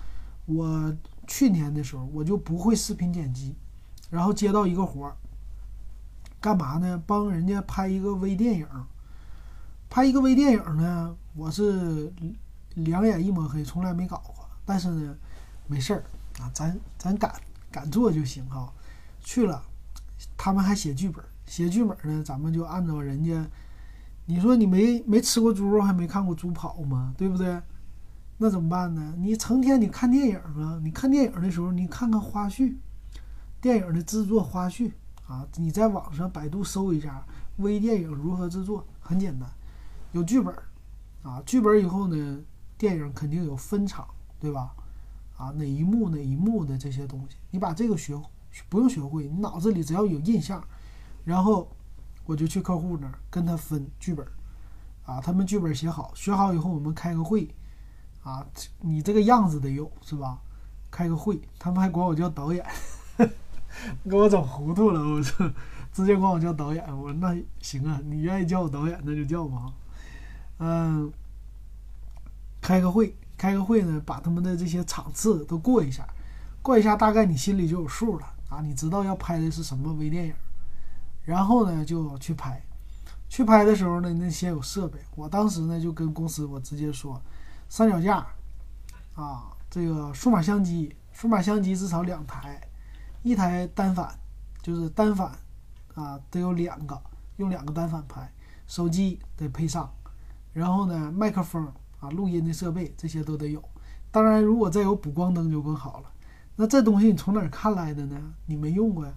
[0.45, 0.95] 我
[1.27, 3.57] 去年的时候我就不会视频剪辑。
[4.11, 5.17] 然后接到一个活儿，
[6.39, 7.03] 干嘛呢？
[7.07, 8.69] 帮人家拍一个微电影。
[9.89, 12.13] 拍一个微电影呢，我是
[12.75, 14.49] 两眼一抹黑，从来没搞过。
[14.67, 15.17] 但是呢，
[15.67, 16.05] 没事儿
[16.41, 17.35] 啊，咱咱敢
[17.71, 18.73] 敢做就行哈。
[19.21, 19.61] 去了，
[20.37, 23.47] 他们还写剧本，写剧本呢，咱们就按照人家。
[24.27, 27.15] 你说你没没吃过猪肉，还没看过猪跑吗？
[27.17, 27.61] 对不对？
[28.39, 29.15] 那怎么办呢？
[29.17, 32.75] 你成天你看电影啊，你看电影的时候，你看看花絮。
[33.59, 34.93] 电影的制作花絮
[35.27, 37.25] 啊，你在网上百度搜一下
[37.57, 39.49] 微电影如何制作，很简单，
[40.13, 40.55] 有剧本
[41.23, 42.41] 啊，剧本以后呢，
[42.77, 44.07] 电影肯定有分场，
[44.39, 44.73] 对吧？
[45.37, 48.21] 啊，哪一幕哪一幕的这些东西，你把这个学
[48.69, 50.63] 不用学会，你脑子里只要有印象，
[51.27, 51.69] 然后
[52.25, 54.25] 我就去客户那儿跟他分剧本
[55.05, 57.53] 啊，他们剧本写好，学好以后我们开个会
[58.23, 58.47] 啊，
[58.81, 60.39] 你这个样子得有是吧？
[60.89, 62.65] 开个会，他们还管我叫导演。
[64.09, 65.45] 给我整糊涂了，我操！
[65.93, 69.73] 直接管我叫导演，我说那行啊，你愿意叫我导演那就叫吧。
[70.59, 71.13] 嗯，
[72.61, 76.09] 开个会，开个会呢，把他们的这些场次都过一下，
[76.63, 80.35] 过一下大概你心里就有数了啊，你知道要拍的是什么微电影，
[81.27, 82.63] 然后呢就去拍。
[83.29, 87.21] 去拍的时候呢，那些有设备，我当时呢就跟公司我直接说，
[87.69, 88.25] 三脚架
[89.15, 92.59] 啊，这个数码相机，数码相机至少两台。
[93.23, 94.17] 一台单反，
[94.63, 95.33] 就是单反，
[95.95, 96.99] 啊，得有两个，
[97.39, 98.33] 用两个单反拍。
[98.69, 99.93] 手机得配上，
[100.53, 101.67] 然后呢，麦克风
[101.99, 103.63] 啊，录音的设备这些都得有。
[104.13, 106.11] 当然，如果再有补光灯就更好了。
[106.55, 108.17] 那这东西你从哪儿看来的呢？
[108.47, 109.13] 你没用过呀？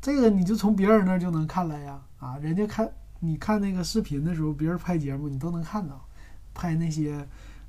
[0.00, 2.00] 这个你就从别人那儿就能看来呀。
[2.18, 6.06] 啊，人家看你看那个视频的时候，别人拍节目你都能看到，
[6.52, 7.26] 拍那些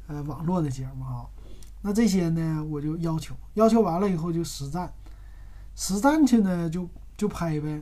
[0.07, 1.25] 呃网络的节目哈。
[1.81, 4.91] 那这些呢，我就要求，要求完了以后就实战。
[5.75, 7.81] 实战去呢，就就拍呗。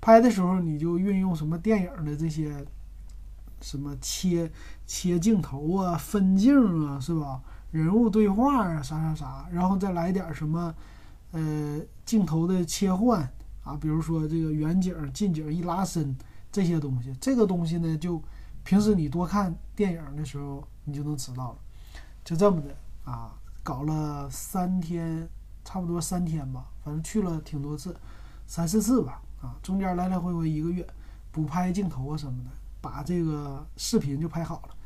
[0.00, 2.64] 拍的时候你就运用什么电影的这些，
[3.60, 4.50] 什么切
[4.86, 7.42] 切镜头啊、分镜啊，是吧？
[7.72, 10.72] 人物对话啊，啥啥啥，然后再来点什么，
[11.32, 13.28] 呃，镜头的切换
[13.66, 16.16] 啊，比如说这个远景、近景一拉伸
[16.50, 17.12] 这些东西。
[17.20, 18.22] 这个东西呢，就
[18.64, 21.58] 平时你多看电影的时候，你就能知道了。
[22.24, 22.74] 就这么的
[23.04, 25.28] 啊，搞了三天。
[25.68, 27.92] 差不多三天吧，反正去了挺多次，
[28.46, 30.86] 三四次吧，啊，中间来来回回一个月，
[31.32, 32.50] 补拍镜头啊什么的，
[32.80, 34.76] 把这个视频就拍好了。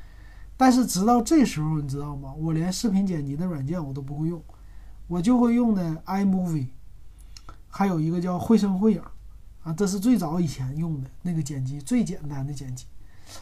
[0.56, 2.32] 但是直到这时候，你知道吗？
[2.32, 4.42] 我连视频剪辑的软件我都不会用，
[5.06, 6.68] 我就会用的 iMovie，
[7.70, 9.02] 还有一个叫绘声绘影，
[9.62, 12.84] 啊，这是最早以前用的那个剪辑最简单的剪辑。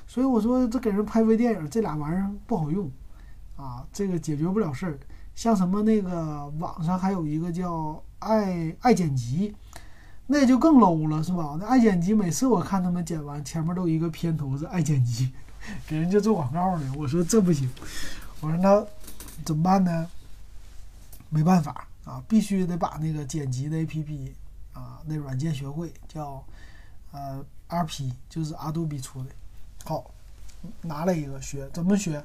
[0.07, 2.91] 所以我说这给人拍微电影，这俩玩意儿不好用
[3.57, 4.99] 啊，这个解决不了事儿。
[5.35, 9.55] 像什么那个网上还有一个叫爱爱剪辑，
[10.27, 11.57] 那就更 low 了，是吧？
[11.59, 15.33] 那爱剪辑每次我看他们剪完，前面都有一个片头是爱剪辑，
[15.89, 16.93] 给人家做广告呢。
[16.97, 17.71] 我说这不行，
[18.41, 18.85] 我说那
[19.45, 20.07] 怎么办呢？
[21.31, 24.33] 没办法啊，必须得把那个剪辑的 APP
[24.73, 26.43] 啊，那软件学会，叫
[27.13, 29.31] 呃 RP，就是 Adobe 出的。
[29.85, 30.11] 好，
[30.81, 32.25] 拿了一个学，怎么学？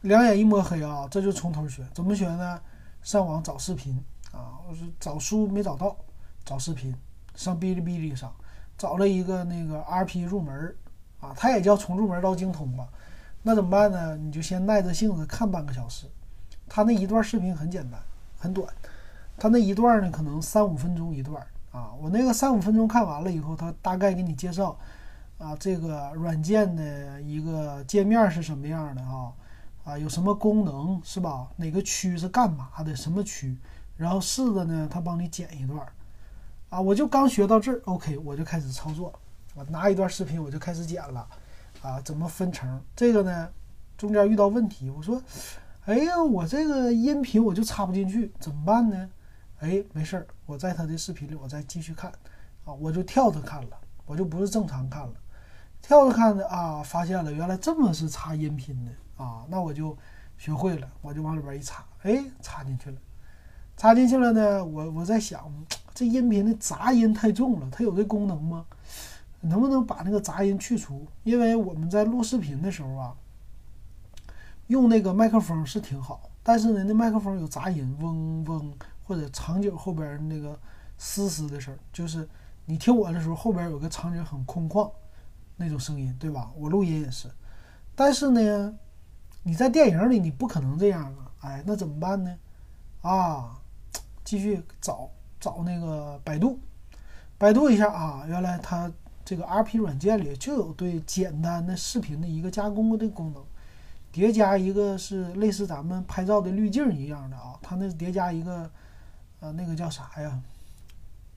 [0.00, 1.86] 两眼一摸黑啊，这就从头学。
[1.94, 2.60] 怎么学呢？
[3.04, 3.96] 上网找视频
[4.32, 5.96] 啊，我说找书没找到，
[6.44, 6.92] 找视频，
[7.36, 8.34] 上哔哩哔哩上
[8.76, 10.74] 找了一个那个 RP 入门
[11.20, 12.88] 啊，它也叫从入门到精通吧。
[13.42, 14.16] 那怎么办呢？
[14.16, 16.06] 你就先耐着性子看半个小时。
[16.68, 18.00] 他那一段视频很简单，
[18.42, 18.66] 很短。
[19.38, 21.92] 他那一段呢，可能三五分钟一段啊。
[22.00, 24.76] 我那个三五分钟看完了以后，他大概给你介绍
[25.38, 29.32] 啊，这个软件的一个界面是什么样的啊，
[29.84, 31.48] 啊，有什么功能是吧？
[31.56, 32.94] 哪个区是干嘛的？
[32.96, 33.56] 什么区？
[33.96, 35.80] 然后试着呢，他帮你剪一段
[36.68, 36.80] 啊。
[36.80, 39.12] 我就刚学到这儿，OK，我就开始操作，
[39.54, 41.26] 我拿一段视频我就开始剪了
[41.80, 42.00] 啊。
[42.00, 42.80] 怎么分成？
[42.96, 43.48] 这个呢，
[43.96, 45.22] 中间遇到问题，我说。
[45.86, 49.10] 哎呀，我这个音频我就插不进去，怎么办呢？
[49.58, 52.08] 哎，没事儿，我在他的视频里，我再继续看，
[52.64, 55.12] 啊，我就跳着看了，我就不是正常看了，
[55.80, 58.92] 跳着看的啊，发现了原来这么是插音频的
[59.24, 59.98] 啊，那我就
[60.38, 62.96] 学会了，我就往里边一插，哎，插进去了，
[63.76, 65.52] 插进去了呢，我我在想，
[65.92, 68.64] 这音频的杂音太重了，它有这功能吗？
[69.40, 71.04] 能不能把那个杂音去除？
[71.24, 73.16] 因为我们在录视频的时候啊。
[74.72, 78.72] 用那个麦克风是挺好，但是呢，那麦克风有杂音，嗡嗡，
[79.04, 80.58] 或者场景后边那个
[80.96, 82.26] 嘶嘶的声，就是
[82.64, 84.90] 你听我的时候，后边有个场景很空旷
[85.56, 86.50] 那种声音，对吧？
[86.56, 87.28] 我录音也是，
[87.94, 88.74] 但是呢，
[89.42, 92.34] 你在电影里你不可能这样啊，哎，那怎么办呢？
[93.02, 93.60] 啊，
[94.24, 96.58] 继续找找那个百度，
[97.36, 98.90] 百度一下啊，原来它
[99.22, 103.44] 这个 RP 软件里就有对简单的视频的一个加工的功能。
[104.12, 108.70] 叠加一个是类似咱们拍照的滤镜一样的啊，它那叠加一个，
[109.40, 110.38] 呃，那个叫啥呀？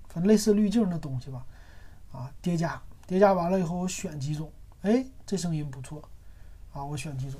[0.10, 1.46] 反正类似滤镜的东西吧，
[2.12, 6.02] 啊，叠加叠加完了以后，我选几种，哎，这声音不错，
[6.74, 7.40] 啊，我选几种。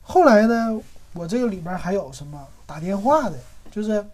[0.00, 0.80] 后来呢，
[1.12, 3.38] 我这个里边还有什么打电话的，
[3.70, 4.04] 就是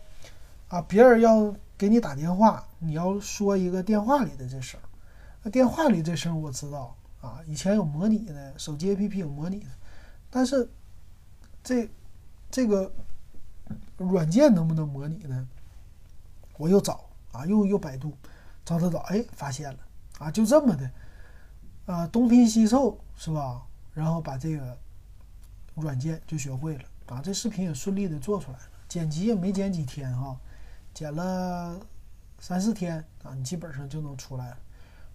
[0.68, 4.80] 啊，别人要给你打电话，你要说一个电话里的这声，
[5.44, 9.66] 那电话里这声我知道啊，以前有模拟的，手机 APP 有模拟的。
[10.32, 10.70] 但是，
[11.64, 11.90] 这
[12.50, 12.92] 这个
[13.96, 15.48] 软件能不能模拟呢？
[16.56, 18.16] 我又找啊，又又百度，
[18.64, 19.78] 找找找，哎，发现了
[20.20, 20.90] 啊，就这么的，
[21.86, 23.66] 啊，东拼西凑是吧？
[23.92, 24.78] 然后把这个
[25.74, 30.38] 软件就学会了啊，这视频也顺利的做出来了，剪辑也没剪几天哈，
[30.94, 31.76] 剪了
[32.38, 34.58] 三四天啊，你基本上就能出来了，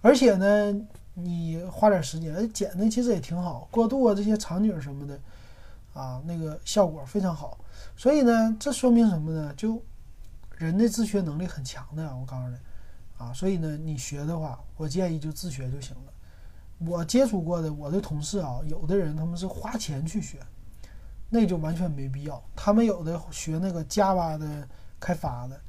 [0.02, 0.86] 而且呢。
[1.18, 5.18] 你花点时间，剪的其实也挺好，过渡啊这些场景什么的，
[5.94, 7.58] 啊，那个效果非常好。
[7.96, 9.54] 所以呢，这说明什么呢？
[9.56, 9.82] 就
[10.58, 12.58] 人的自学能力很强的，我告诉你，
[13.18, 16.14] 啊，所以呢，你学的话，我建议就自学就行了。
[16.80, 20.40] 我接触过的我的同事啊，有的人他们是花钱去学，
[21.30, 22.44] 那就完全没必要。
[22.58, 24.68] 他们有的学那个 Java 的
[25.00, 25.62] 开发的，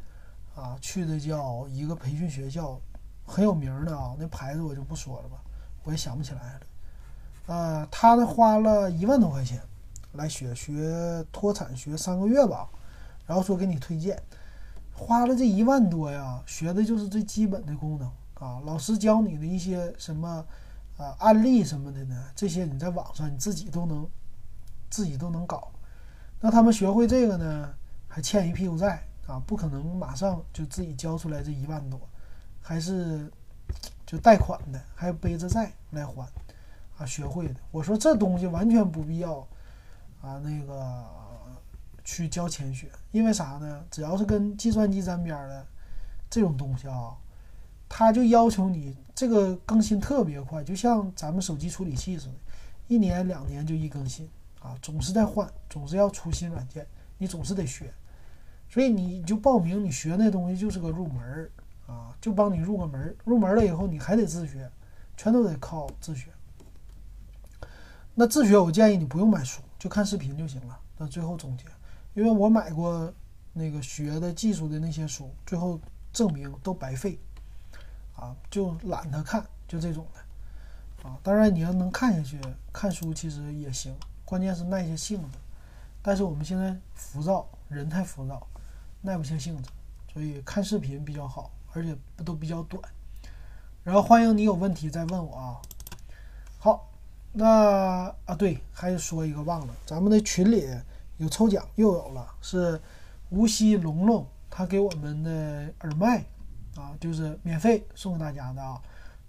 [0.56, 2.80] 啊，去的叫一个培训学校。
[3.27, 5.37] 很有名的啊，那牌子我就不说了吧，
[5.83, 6.61] 我也想不起来了。
[7.47, 9.61] 呃，他呢花了一万多块钱
[10.12, 12.69] 来学学脱产，学三个月吧，
[13.27, 14.21] 然后说给你推荐，
[14.93, 18.61] 花了这一万多呀，学的就是最基本的功能啊。
[18.65, 20.45] 老师教你的一些什么
[20.97, 24.09] 啊案例什么的呢，这些你在网上你自己都能
[24.89, 25.71] 自己都能搞。
[26.41, 27.75] 那他们学会这个呢，
[28.09, 32.01] 还欠一屁股债啊，不可能马上就自己交出来这一万多。
[32.68, 33.31] 还是
[34.05, 36.28] 就贷款的，还背着债来还
[36.99, 37.55] 啊，学会的。
[37.70, 39.38] 我说这东西完全不必要
[40.20, 41.05] 啊，那个
[42.03, 43.84] 去交钱学，因为啥呢？
[43.88, 45.64] 只要是跟计算机沾边的
[46.28, 47.16] 这种东西啊，
[47.88, 52.34] 他就要求你这个更新特别快，就像咱们手机处理器似的，
[52.88, 54.28] 一年两年就一更新
[54.61, 56.84] 啊，总是在换，总是要出新软件，
[57.16, 57.95] 你总是得学。
[58.68, 61.49] 所以你就报名，你学那东西就是个入门儿。
[61.87, 64.70] 啊，就帮你入个门入门了以后你还得自学，
[65.16, 66.30] 全都得靠自学。
[68.14, 70.80] 那自学我建议你不用买书，就看视频就行了。
[70.97, 71.64] 那最后总结，
[72.14, 73.12] 因为我买过
[73.53, 75.78] 那个学的技术的那些书，最后
[76.12, 77.18] 证明都白费，
[78.16, 81.09] 啊，就懒得看，就这种的。
[81.09, 81.18] 啊。
[81.22, 82.41] 当然你要能看下去，
[82.72, 85.39] 看书其实也行，关键是耐下性子。
[86.01, 88.47] 但是我们现在浮躁，人太浮躁，
[89.03, 89.68] 耐不下性子，
[90.12, 92.83] 所以看视频比较好，而且不都比较短。
[93.85, 95.61] 然后欢迎你有问题再问我啊。
[96.59, 96.91] 好，
[97.33, 100.66] 那啊对，还说一个忘了，咱们的群里
[101.18, 102.81] 有抽奖，又有了，是
[103.29, 106.24] 无锡龙龙他给我们的耳麦
[106.77, 108.81] 啊，就是免费送给大家的啊。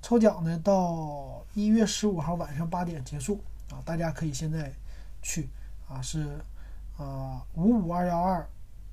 [0.01, 4.73] 抽奖呢到一月十五号晚上八点结束啊，大家可以现在
[5.21, 5.49] 去
[5.89, 6.39] 啊，是
[6.95, 8.47] 啊五五二幺二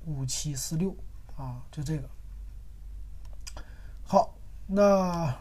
[0.05, 0.93] 五七四六
[1.37, 2.09] 啊，就这个。
[4.07, 4.35] 好，
[4.67, 5.35] 那。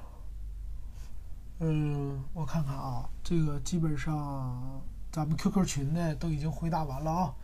[1.60, 7.34] 嗯，我看看啊，这个基本上咱们 QQ 群呢都已经回答完了啊。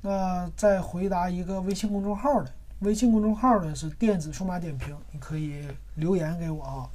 [0.00, 6.90] 那再回答一个微信公众号的，微信公众号呢是电子数码点评，你可以留言给我啊。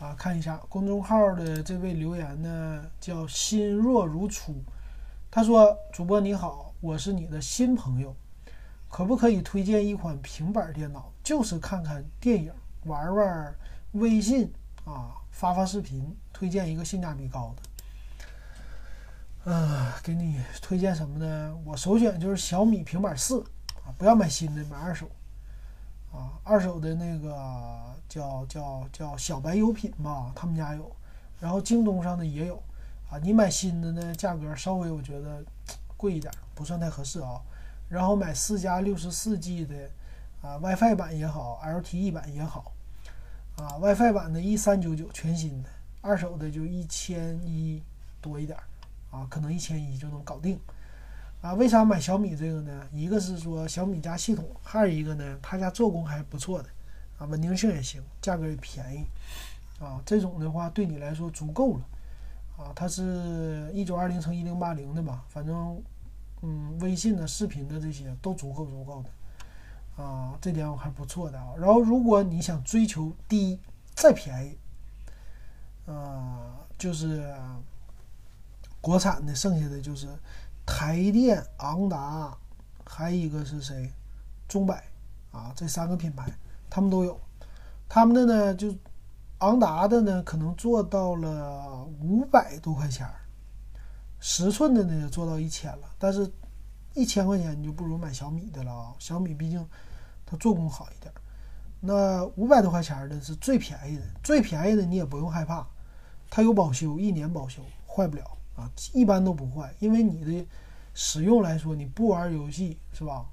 [0.00, 4.54] 啊，看一下公众号的这位留言呢，叫心若如初，
[5.30, 8.14] 他说：“主播你好，我是你的新朋友，
[8.90, 11.10] 可不可以推荐一款平板电脑？
[11.24, 12.52] 就是看看电影，
[12.84, 13.54] 玩玩
[13.92, 14.52] 微信
[14.84, 17.62] 啊。”发发视频，推荐一个性价比高的。
[19.46, 21.58] 嗯，给你推荐什么呢？
[21.64, 23.40] 我首选就是小米平板四
[23.84, 25.10] 啊，不要买新的，买二手。
[26.12, 27.36] 啊，二手的那个
[28.08, 30.94] 叫叫叫小白优品吧，他们家有。
[31.40, 32.62] 然后京东上的也有。
[33.10, 35.44] 啊，你买新的呢，价格稍微我觉得
[35.96, 37.42] 贵一点，不算太合适啊。
[37.88, 39.74] 然后买四加六十四 G 的
[40.44, 42.70] 啊，WiFi 版也好，LTE 版也好。
[43.56, 45.70] 啊，WiFi 版的一三九九全新的，
[46.02, 47.82] 二手的就一千一
[48.20, 50.60] 多一点儿，啊，可能一千一就能搞定。
[51.40, 52.86] 啊，为啥买小米这个呢？
[52.92, 56.68] 一个是说小米家系统，还有一个呢，他家做工还不错的，
[57.18, 59.06] 啊，稳定性也行，价格也便宜，
[59.82, 61.80] 啊，这种的话对你来说足够了，
[62.58, 65.82] 啊，它是一九二零乘一零八零的吧，反正，
[66.42, 69.10] 嗯，微信的视频的这些都足够足够的。
[69.96, 71.54] 啊，这点我还不错的啊。
[71.56, 73.60] 然后，如果你想追求低
[73.94, 74.58] 再便宜，
[75.88, 77.32] 啊，就是
[78.80, 80.08] 国产的，剩下的就是
[80.66, 82.36] 台电、昂达，
[82.84, 83.92] 还有一个是谁？
[84.48, 84.84] 中百
[85.30, 86.32] 啊，这三个品牌
[86.68, 87.20] 他们都有。
[87.88, 88.74] 他们的呢，就
[89.38, 93.08] 昂达的呢，可能做到了五百多块钱
[94.18, 96.30] 十寸的呢做到一千了，但是。
[96.94, 98.94] 一千块钱你就不如买小米的了啊！
[98.98, 99.66] 小米毕竟
[100.24, 101.12] 它做工好一点。
[101.80, 105.66] 那五百多块钱的是最便宜的，最便宜的你也不用害怕，
[106.30, 108.24] 它有保修，一年保修，坏不了
[108.56, 109.74] 啊，一般都不坏。
[109.80, 110.46] 因为你的
[110.94, 113.26] 使用来说，你不玩游戏是吧？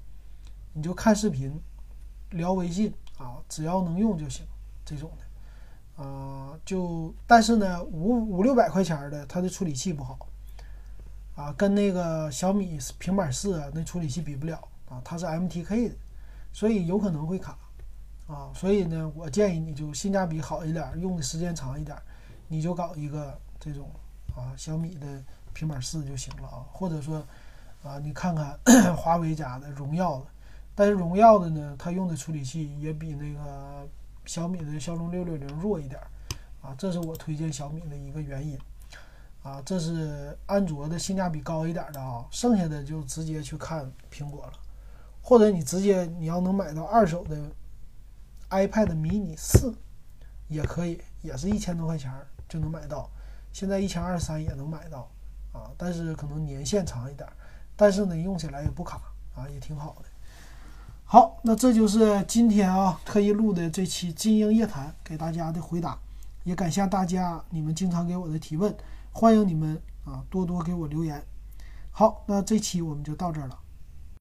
[0.74, 1.58] 你就看视频、
[2.30, 4.44] 聊微信啊，只要能用就行。
[4.84, 10.18] 这种的啊，就但是呢，五五六百块钱的，它的处理器不好。
[11.34, 14.56] 啊，跟那个小米平板四啊，那处理器比不了
[14.88, 15.94] 啊，它是 MTK 的，
[16.52, 17.56] 所以有可能会卡
[18.26, 18.52] 啊。
[18.54, 21.96] 所以呢，我建议你就性价比好一点，用的时间长一点，
[22.48, 23.90] 你就搞一个这种
[24.36, 25.06] 啊小米的
[25.54, 26.66] 平板四就行了啊。
[26.70, 27.24] 或者说
[27.82, 28.58] 啊，你看看
[28.94, 30.26] 华为家的、荣耀的，
[30.74, 33.88] 但是荣耀的呢，它用的处理器也比那个
[34.26, 35.98] 小米的骁龙六六零弱一点
[36.60, 36.74] 啊。
[36.76, 38.58] 这是我推荐小米的一个原因。
[39.42, 44.52] 啊，这是安卓的性价比高一点的啊，剩下的就直接去看苹果了，
[45.20, 47.36] 或者你直接你要能买到二手的
[48.50, 49.74] iPad mini 四，
[50.46, 52.12] 也可以，也是一千多块钱
[52.48, 53.10] 就能买到，
[53.52, 55.10] 现在一千二三也能买到
[55.50, 57.28] 啊，但是可能年限长一点，
[57.74, 59.00] 但是呢用起来也不卡
[59.34, 60.08] 啊，也挺好的。
[61.04, 65.98] 好，那这就是今天啊特意录的这期金鹰夜谈给大家的回答，
[66.44, 68.72] 也感谢大家你们经常给我的提问。
[69.14, 71.24] 欢迎你们啊，多多给我留言。
[71.90, 73.61] 好，那这期我们就到这儿了。